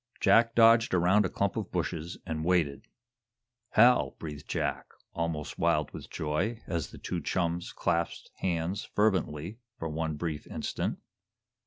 Jack 0.19 0.55
dodged 0.55 0.95
around 0.95 1.27
a 1.27 1.29
clump 1.29 1.55
of 1.55 1.71
bushes 1.71 2.17
and 2.25 2.43
waited. 2.43 2.87
"Hal!" 3.73 4.15
breathed 4.17 4.47
Jack, 4.49 4.87
almost 5.13 5.59
wild 5.59 5.91
with 5.91 6.09
joy, 6.09 6.59
as 6.65 6.89
the 6.89 6.97
two 6.97 7.21
chums 7.21 7.71
clasped 7.71 8.31
hands 8.37 8.83
fervently 8.83 9.59
for 9.77 9.87
one 9.89 10.15
brief 10.15 10.47
instant. 10.47 10.97